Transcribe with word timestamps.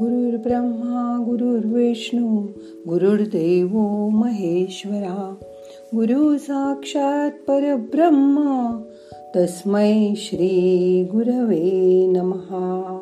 गुरुर्ब्रह्मा 0.00 1.24
गुरुर्विष्णू 1.26 2.46
गुरुर्देव 2.88 3.68
महेश्वरा. 4.08 5.34
गुरु 5.94 6.38
साक्षात 6.38 7.30
परब्रह्म 7.30 8.38
तस्मै 9.36 10.14
श्री 10.16 11.08
गुरवे 11.12 12.06
नमहा 12.06 12.96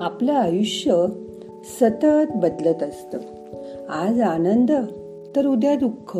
आपलं 0.00 0.32
आयुष्य 0.32 1.06
सतत 1.80 2.36
बदलत 2.36 2.82
असतं. 2.82 3.18
आज 3.88 4.20
आनंद 4.20 4.72
तर 5.36 5.46
उद्या 5.46 5.74
दुःख. 5.74 6.18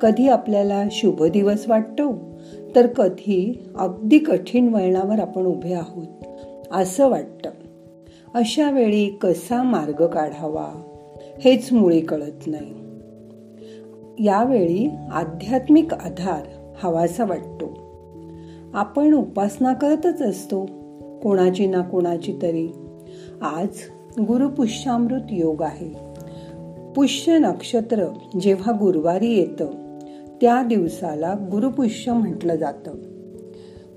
कधी 0.00 0.28
आपल्याला 0.28 0.84
शुभ 0.90 1.22
दिवस 1.22 1.68
वाटतो? 1.68 2.33
तर 2.74 2.86
कधी 2.86 3.68
अगदी 3.76 4.18
कठीण 4.18 4.68
वळणावर 4.68 5.20
आपण 5.20 5.46
उभे 5.46 5.74
आहोत 5.74 6.06
असं 6.72 7.08
वाटतं. 7.08 7.50
अशा 8.34 8.70
वेळी 8.70 9.06
कसा 9.06 9.62
मार्ग 9.62 10.06
काढावा 10.06 10.68
हेच 11.44 11.72
मुळे 11.72 12.00
कळत 12.00 12.46
नाही. 12.46 12.74
यावेळी 14.24 14.90
आध्यात्मिक 15.12 15.94
आधार 15.94 16.72
हवासा 16.82 17.24
वाटतो. 17.24 17.78
आपण 18.74 19.14
उपासना 19.14 19.72
करतच 19.72 20.22
असतो 20.22 20.66
कोणाची 21.22 21.66
ना 21.66 21.80
कोणाची 21.80 22.38
तरी. 22.42 22.68
आज 23.42 23.68
गुरुपुष्यामृत 24.20 25.22
योग 25.30 25.62
आहे. 25.62 25.92
पुष्य 26.96 27.38
नक्षत्र 27.38 28.06
जेव्हा 28.40 28.72
गुरुवारी 28.72 29.32
येतं 29.32 29.83
त्या 30.44 30.62
दिवसाला 30.62 31.34
गुरुपुष्य 31.50 32.12
म्हटलं 32.12 32.56
जातं. 32.56 32.94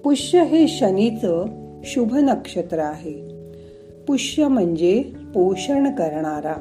पुष्य 0.03 0.44
हे 0.44 0.67
शनीचं 0.67 1.45
शुभ 1.84 2.16
नक्षत्र 2.16 2.80
आहे. 2.80 3.28
पुष्य 4.08 4.48
म्हणजे 4.48 5.03
पोषण 5.34 5.95
करणारा. 5.95 6.53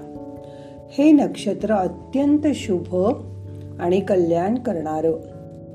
हे 0.98 1.12
नक्षत्र 1.12 1.74
अत्यंत 1.74 2.46
शुभ 2.54 2.96
आणि 3.80 4.00
कल्याण 4.00 4.54
करणारं 4.54 5.12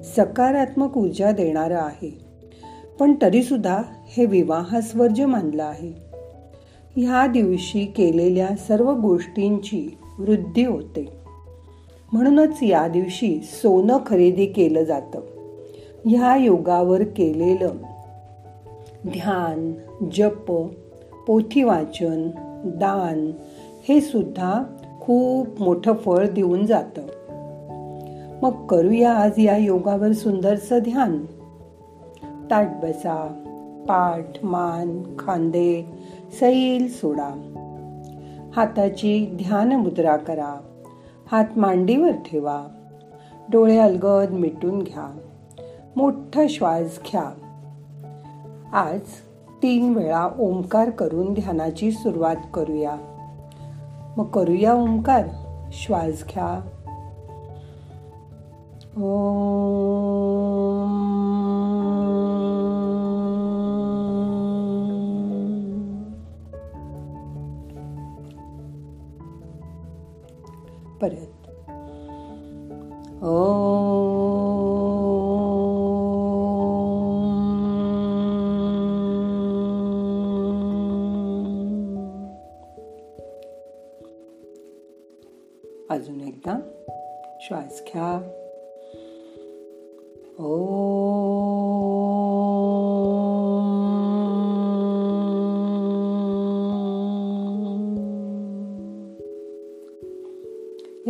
सकारात्मक 0.04 0.98
ऊर्जा 0.98 1.32
देणारं 1.32 1.78
आहे. 1.78 2.18
पण 3.00 3.14
तरीसुद्धा 3.22 3.82
हे 4.18 4.26
विवाहस्वर्ज 4.26 5.22
मानलं 5.22 5.64
आहे. 5.64 5.94
ह्या 6.96 7.28
दिवशी 7.28 7.86
केलेल्या 7.86 8.56
सर्व 8.56 8.94
गोष्टींची 8.94 9.98
वृद्धी 10.20 10.66
होते. 10.66 11.21
म्हणूनच 12.12 12.64
या 12.64 12.88
दिवशी 12.88 13.40
सोनं 13.44 13.98
खरेदी 14.06 14.46
केलं 14.46 14.84
जातं. 14.84 15.20
ह्या 16.06 16.36
योगावर 16.36 17.04
केलेलं 17.04 17.70
ध्यान 19.08 19.74
जप 20.14 20.52
पोथी 21.28 21.64
वाचन 21.64 22.30
दान 22.66 23.32
हे 23.90 24.02
सुद्धा 24.02 24.64
खूप 25.02 25.62
मोठं 25.62 25.94
फळ 25.94 26.28
देऊन 26.28 26.66
जातं. 26.66 27.02
मग 28.42 28.68
करूया 28.68 29.14
आज 29.14 29.32
या 29.38 29.58
योगावर 29.58 30.12
सुंदरसं 30.12 30.80
ध्यान. 30.80 31.26
ताट 32.52 32.68
बसा 32.84 33.28
पाठ 33.88 34.46
मान 34.46 35.04
खांदे 35.20 35.86
सैल 36.40 36.88
सोडा. 36.90 37.30
हाताची 38.56 39.26
ध्यान 39.36 39.72
मुद्रा 39.72 40.18
करा. 40.18 40.56
हात 41.32 41.58
मांडीवर 41.58 42.12
ठेवा. 42.12 42.66
डोळे 43.52 43.78
अलगद 43.78 44.32
मिटून 44.32 44.80
घ्या. 44.80 45.18
मोठा 45.96 46.42
श्वास 46.50 47.00
घ्या. 47.12 47.24
आज 48.74 49.00
तीन 49.64 49.94
वेळा 49.94 50.30
ओंकार 50.40 50.90
करून 50.90 51.34
ध्यानाची 51.34 51.92
सुरुवात 51.92 52.36
करूया. 52.54 52.96
मग 54.18 54.26
करूया 54.26 54.74
ओंकार. 54.74 55.28
श्वास 55.72 56.24
घ्या. 56.30 56.60
परत 71.02 71.48
ओ 73.24 73.38
अजून 85.90 86.22
एकदा 86.22 86.60
श्वास 87.42 87.82
घ्या. 87.88 88.41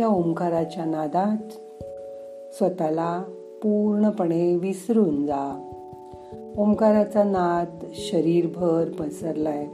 या 0.02 0.08
ओंकाराच्या 0.08 0.84
नादात 0.84 1.52
स्वतःला 2.54 3.22
पूर्णपणे 3.62 4.56
विसरून 4.56 5.26
जा. 5.26 5.70
ओंकाराचा 6.56 7.24
नाद 7.24 7.86
शरीरभर 7.94 8.88
पसरलाय. 8.98 9.66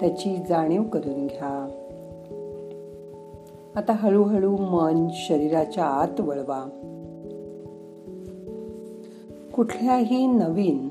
त्याची 0.00 0.36
जाणीव 0.48 0.82
करून 0.82 1.26
घ्या. 1.26 1.68
आता 3.76 3.92
हळूहळू 3.92 4.56
मन 4.56 5.06
शरीराच्या 5.12 5.84
आत 5.84 6.20
वळवा. 6.20 6.64
कुठल्याही 9.54 10.26
नवीन 10.26 10.88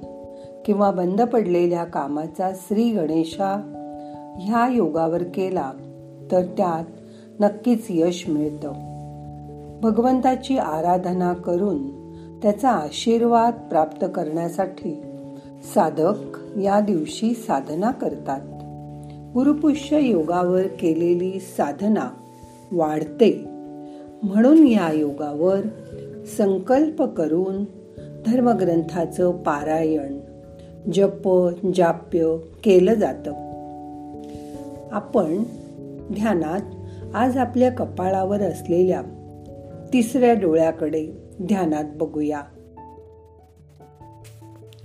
किंवा 0.66 0.92
बंद 0.92 1.22
पडलेल्या 1.22 1.84
कामाचा 1.84 2.52
श्री 2.56 2.90
गणेशा 2.90 3.54
ह्या 4.40 4.68
योगावर 4.68 5.24
केला 5.24 5.72
तर 6.32 6.42
त्यात 6.58 6.86
नक्कीच 7.42 7.86
यश 7.90 8.26
मिळतं. 8.28 8.72
भगवंताची 9.82 10.58
आराधना 10.58 11.34
करून 11.34 12.12
त्याचा 12.42 12.70
आशीर्वाद 12.70 13.54
प्राप्त 13.54 14.06
करण्यासाठी 14.16 15.02
साधक 15.76 16.14
या 16.58 16.80
दिवशी 16.80 17.34
साधना 17.34 17.92
करतात. 17.92 18.42
गुरुपुष्य 19.34 20.02
योगावर 20.02 20.68
केलेली 20.68 21.40
साधना 21.40 22.10
वाढते. 22.72 23.46
म्हणून 24.24 24.68
या 24.68 24.92
योगावर 24.92 25.60
संकल्प 26.38 27.04
करून 27.04 27.64
धर्मग्रंथाचं 28.28 29.32
पारायण 29.32 30.20
जप 30.94 31.50
जाप्य 31.76 32.38
केलं 32.64 32.94
जातं. 32.94 33.32
आपण 34.92 35.44
ध्यानात 36.12 36.62
आज 37.16 37.38
आपल्या 37.38 37.72
कपाळावर 37.72 38.42
असलेल्या 38.42 39.02
तिसऱ्या 39.94 40.34
डोळ्याकडे 40.34 41.08
ध्यानात 41.42 41.84
बघूया. 41.96 42.42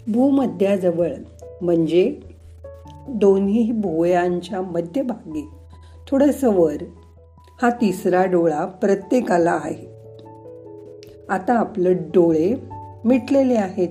भूमध्याजवळ 0.09 1.10
म्हणजे 1.62 2.20
दोन्ही 3.09 3.72
भुवयांच्या 3.72 4.62
मध्यभागी 4.62 5.48
थोडस 6.10 6.44
वर 6.44 6.75
हा 7.62 7.70
तिसरा 7.70 8.25
डोळा 8.25 8.65
प्रत्येकाला 8.65 9.53
आहे. 9.53 9.86
आता 11.28 11.54
आपलं 11.54 11.92
डोळे 11.92 12.54
मिटलेले 13.04 13.54
आहेत. 13.54 13.89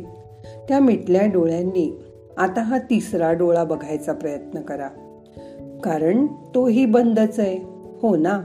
त्या 0.67 0.79
मिटल्या 0.79 1.25
डोळ्यांनी 1.25 1.99
आता 2.37 2.61
हा 2.61 2.77
तिसरा 2.77 3.33
डोळा 3.33 3.63
बघायचा 3.63 4.13
प्रयत्न 4.13 4.61
करा. 4.61 4.87
कारण 5.83 6.25
तोही 6.25 6.85
बंदच 6.85 7.39
आहे. 7.39 7.74
हो 8.05 8.15
ना. 8.15 8.41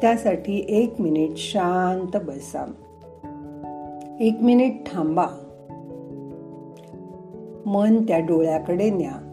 त्यासाठी 0.00 0.66
एक 0.68 1.00
मिनिट 1.00 1.30
शांत 1.36 2.16
बसा. 2.16 2.72
एक 4.20 4.38
मिनिट 4.42 4.86
थांबा. 4.86 5.26
मन 7.66 8.02
त्या 8.02 8.18
डोळ्याकडे 8.18 8.90
न्या. 8.90 9.24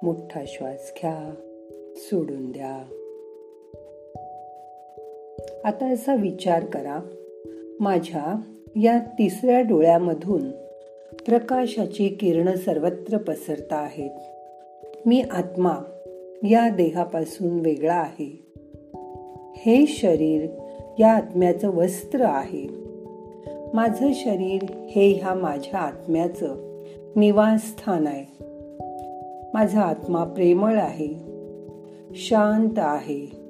मोठा 0.03 0.43
श्वास 0.47 0.93
घ्या 0.97 1.33
सोडून 1.95 2.51
द्या. 2.51 2.75
आता 5.63 5.91
असा 5.91 6.15
विचार 6.15 6.65
करा 6.65 6.99
माझ्या 7.79 8.41
या 8.75 8.99
तिसऱ्या 8.99 9.61
डोळ्यामधून 9.61 10.70
प्रकाशाची 11.13 12.07
किरण 12.07 12.55
सर्वत्र 12.55 13.17
पसरता 13.17 13.75
आहेत. 13.75 14.11
मी 15.05 15.21
आत्मा 15.21 15.73
या 16.43 16.69
देहापासून 16.69 17.59
वेगळा 17.59 17.93
आहे. 17.93 18.53
हे 19.57 19.85
शरीर 19.87 20.47
या 20.99 21.11
आत्म्याचं 21.11 21.69
वस्त्र 21.69 22.21
आहे. 22.21 22.67
माझं 23.73 24.11
शरीर 24.13 24.63
हे 24.89 25.13
ह्या 25.13 25.33
माझ्या 25.33 25.79
आत्म्याचं 25.79 26.81
निवासस्थान 27.15 28.07
आहे. 28.07 28.43
माझा 29.53 29.81
आत्मा 29.81 30.23
प्रेमळ 30.23 30.75
आहे. 30.75 31.13
शांत 32.15 32.73
आहे. 32.77 33.41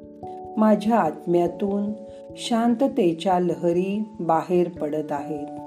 माझ्या 0.57 0.95
आत्म्यातून 0.95 1.93
शांततेच्या 2.35 3.39
लहरी 3.39 4.03
बाहेर 4.19 4.69
पडत 4.69 5.11
आहेत. 5.11 5.60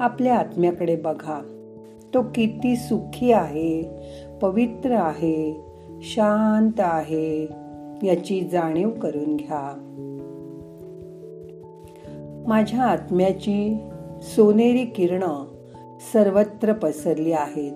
आपल्या 0.00 0.36
आत्म्याकडे 0.36 0.96
बघा. 0.96 1.42
तो 2.14 2.22
किती 2.22 2.76
सुखी 2.76 3.32
आहे 3.32 3.82
पवित्र 4.42 4.90
आहे 4.90 5.60
शांत 6.02 6.72
आहे 6.78 7.48
याची 8.02 8.48
जाणीव 8.52 8.90
करून 8.90 9.36
घ्या. 9.36 9.86
माझ्या 12.46 12.82
आत्म्याची 12.82 13.78
सोनेरी 14.22 14.84
किरण 14.84 15.24
सर्वत्र 16.12 16.72
पसरली 16.72 17.32
आहेत. 17.32 17.72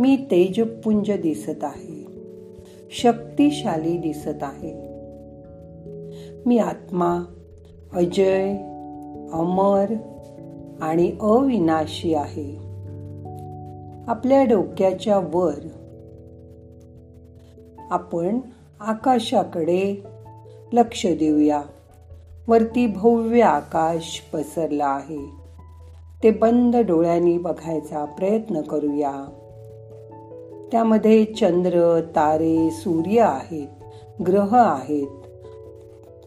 मी 0.00 0.16
तेजपुंज 0.16 1.10
दिसत 1.10 1.64
आहे. 1.64 2.06
शक्तिशाली 2.90 3.98
दिसत 3.98 4.42
आहे. 4.42 4.88
मी 6.46 6.58
आत्मा 6.58 7.24
अजय 7.92 8.52
अमर 9.32 9.94
आणि 10.80 11.16
अविनाशी 11.20 12.14
आहे. 12.14 12.58
आपल्या 14.08 14.44
डोक्याच्या 14.44 15.18
वर 15.18 15.68
आपण 17.90 18.40
आकाशाकडे 18.80 20.02
लक्ष 20.72 21.06
देऊया. 21.06 21.62
वरती 22.48 22.86
भव्य 22.86 23.42
आकाश 23.42 24.22
पसरला 24.32 24.86
आहे. 24.86 25.30
ते 26.22 26.30
बंद 26.30 26.76
डोळ्यांनी 26.76 27.38
बघायचा 27.38 28.04
प्रयत्न 28.04 28.60
करूया. 28.60 29.24
त्यामध्ये 30.72 31.24
चंद्र 31.24 32.00
तारे 32.00 32.70
सूर्य 32.70 33.20
आहेत 33.20 33.68
ग्रह 34.22 34.56
आहेत. 34.56 35.06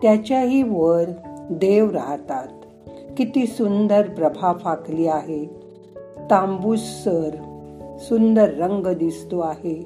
त्याच्याही 0.01 0.63
वर 0.63 1.03
देव 1.51 1.91
राहतात. 1.91 2.60
किती 3.17 3.47
सुंदर 3.47 4.09
प्रभा 4.09 4.53
फाकली 4.53 5.07
आहे. 5.07 5.61
सर 6.77 7.29
सुंदर 7.99 8.53
रंग 8.53 8.87
दिसतो 8.87 9.39
आहे. 9.39 9.85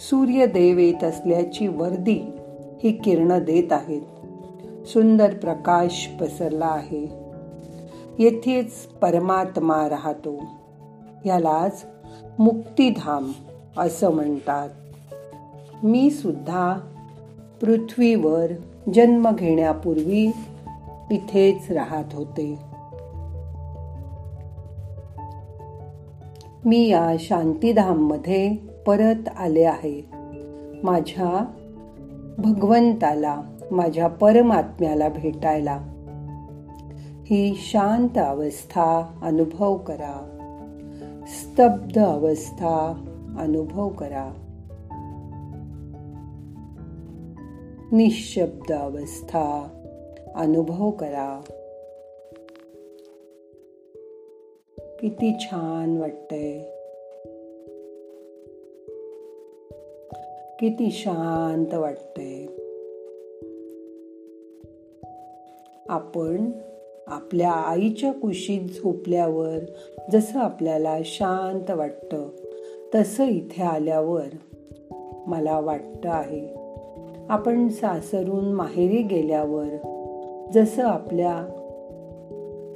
सूर्यदेव 0.00 0.78
येत 0.78 1.04
असल्याची 1.04 1.66
वर्दी 1.66 2.20
ही 2.84 2.92
किरण 2.92 3.44
देत 3.44 3.72
आहेत. 3.72 4.02
सुंदर 4.86 5.34
प्रकाश 5.34 6.10
पसरला 6.20 6.66
आहे. 6.66 7.12
येथेच 8.18 8.70
परमात्मा 8.74 9.88
राहतो. 9.88 10.42
यालाच 11.26 11.84
मुक्तिधाम 12.38 13.32
असं 13.78 14.10
म्हणतात. 14.10 14.68
मी 15.82 16.10
सुद्धा 16.10 16.76
पृथ्वीवर 17.60 18.46
जन्म 18.94 19.30
घेण्यापूर्वी 19.30 20.30
इथेच 21.10 21.72
राहत 21.72 22.14
होते. 22.14 22.58
मी 26.64 26.88
या 26.88 27.12
शांतीधाममध्ये 27.18 28.56
परत 28.86 29.28
आले 29.36 29.64
आहे. 29.64 30.06
माझ्या 30.82 31.44
भगवंताला 32.38 33.42
माझ्या 33.70 34.08
परमात्म्याला 34.08 35.08
भेटायला. 35.08 35.80
ही 37.26 37.54
शांत 37.58 38.18
अवस्था 38.18 39.18
अनुभव 39.22 39.76
करा. 39.76 40.30
स्तब्ध 41.26 41.98
अवस्था 41.98 43.04
अनुभव 43.38 43.88
करा. 43.88 44.32
निशब्द 47.92 48.72
अवस्था 48.72 49.68
अनुभव 50.34 50.90
करा. 50.90 51.40
किती 55.00 55.36
छान 55.40 55.96
वाटतंय. 55.96 56.58
किती 60.60 60.90
शांत 60.90 61.74
वाटतंय. 61.74 62.46
आपण 65.88 66.50
आपल्या 67.06 67.52
आईच्या 67.52 68.12
कुशीत 68.12 68.60
झोपल्यावर 68.60 69.58
जसं 70.12 70.38
आपल्याला 70.38 70.98
शांत 71.04 71.70
वाटतं 71.70 72.28
तसं 72.94 73.24
इथे 73.24 73.62
आल्यावर 73.62 74.26
मला 75.26 75.60
वाटतं 75.60 76.08
आहे 76.08 76.54
आपण 77.28 77.68
सासरून 77.68 78.52
माहेरी 78.52 79.02
गेल्यावर 79.02 79.93
जसं 80.52 80.82
आपल्या 80.82 81.60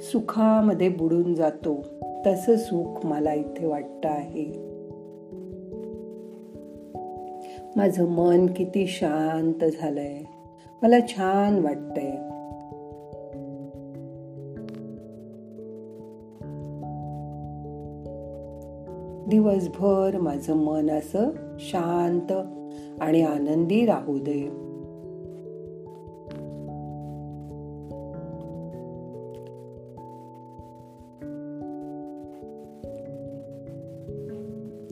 सुखामध्ये 0.01 0.89
बुडून 0.89 1.33
जातो 1.33 1.85
तसं 2.25 2.55
सुख 2.55 3.05
मला 3.05 3.33
इथे 3.33 3.65
वाटतं 3.65 4.09
आहे. 4.09 4.69
माझं 7.75 8.07
मन 8.07 8.45
किती 8.45 8.87
शांत 8.87 9.65
झालंय 9.65 10.21
मला 10.81 10.99
छान 10.99 11.59
वाटतंय. 11.63 12.11
दिवसभर 19.29 20.17
माझं 20.17 20.53
मन 20.53 20.89
असं 20.89 21.29
शांत 21.59 22.31
आणि 23.01 23.21
आनंदी 23.21 23.85
राहू 23.85 24.17
दे. 24.17 24.68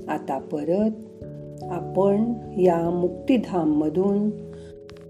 आता 0.09 0.37
परत 0.37 1.23
आपण 1.63 2.33
या 2.57 2.89
मुक्तिधाम 2.89 3.73
मधून 3.73 4.29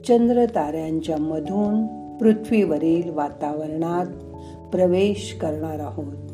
चंद्र 0.07 0.45
ताऱ्यांच्या 0.45 1.17
मधून 1.17 1.87
पृथ्वीवरील 2.17 3.09
वातावरणात 3.09 4.05
प्रवेश 4.69 5.37
करणार 5.41 5.79
आहोत. 5.79 6.27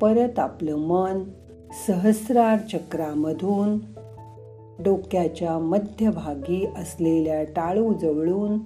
परत 0.00 0.38
आपलं 0.38 0.76
मन 0.76 1.22
सहस्रार 1.86 2.58
चक्रामधून 2.58 3.78
डोक्याच्या 4.82 5.58
मध्यभागी 5.58 6.66
असलेल्या 6.66 7.44
टाळू 7.44 7.92
जवळून 7.92 8.58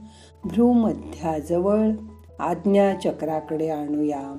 भ्रूमध्याजवळ 0.44 1.88
आज्ञा 2.38 2.94
चक्राकडे 2.94 3.68
आणूया. 3.68 4.36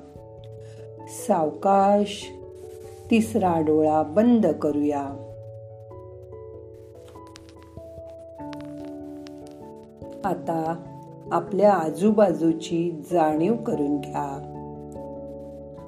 सावकाश 1.08 2.32
तिसरा 3.12 3.60
डोळा 3.60 4.02
बंद 4.02 4.46
करूया. 4.46 5.00
आता 10.24 10.76
आपल्या 11.32 11.72
आजूबाजूची 11.74 13.02
जाणीव 13.10 13.54
करून 13.54 14.00
घ्या. 14.00 14.48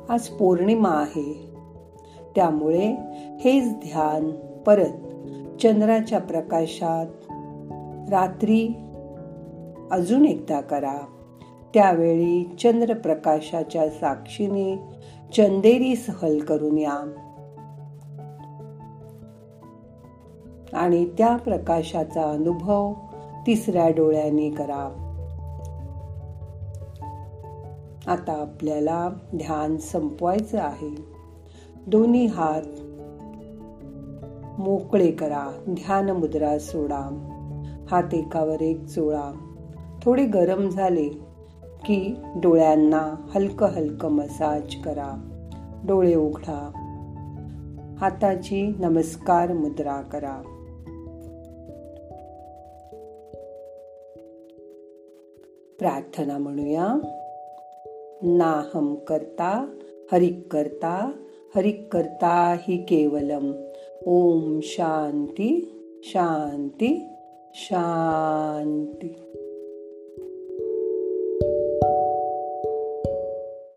आज 0.08 0.26
पौर्णिमा 0.26 0.90
आहे. 0.90 1.54
त्यामुळे 2.34 2.96
हेच 3.40 3.74
ध्यान 3.74 4.30
परत 4.66 4.92
चंद्राच्या 5.62 6.18
प्रकाशात 6.18 7.06
रात्री 8.10 8.68
अजून 9.90 10.24
एकदा 10.24 10.60
करा. 10.60 10.98
त्यावेळी 11.74 12.44
चंद्रप्रकाशाच्या 12.60 13.90
साक्षीने 13.90 14.82
चंदेरी 15.36 15.96
सहल 15.96 16.38
करून 16.40 16.78
या. 16.78 16.98
आणि 20.72 21.06
त्या 21.18 21.36
प्रकाशाचा 21.36 22.22
अनुभव 22.22 22.92
तिसऱ्या 23.46 23.88
डोळ्याने 23.88 24.50
करा. 24.50 25.10
आता 28.06 28.32
आपल्याला 28.32 29.08
ध्यान 29.34 29.76
संपवायचं 29.76 30.58
आहे. 30.58 31.04
दोन्ही 31.86 32.26
हात 32.26 32.62
मोकळे 34.60 35.10
करा. 35.10 35.50
ध्यान 35.70 36.10
मुद्रा 36.10 36.58
सोडा. 36.58 37.30
हात 37.90 38.14
एकावर 38.14 38.62
एक 38.62 38.84
चोळा 38.84 39.32
थोडे 40.02 40.24
गरम 40.24 40.68
झाले 40.68 41.23
की 41.86 42.14
डोळ्यांना 42.36 43.26
हलकं 43.34 43.66
हलकं 43.66 44.08
मसाज 44.08 44.62
करा. 44.84 45.30
डोळे 45.86 46.14
उघडा. 46.14 46.70
हाताची 48.00 48.62
नमस्कार 48.62 49.52
मुद्रा 49.52 50.00
करा. 50.00 50.42
प्रार्थना 55.78 56.38
म्हणूया. 56.38 56.88
नाहम 58.22 58.94
करता 58.94 59.78
हरिक 60.12 60.52
करता 60.52 61.12
हरिक 61.56 61.92
करता 61.92 62.56
हि 62.68 62.76
केवलम. 62.76 63.52
ओम 64.06 64.60
शांती 64.62 65.70
शांती 66.04 67.08
शांती. 67.54 69.20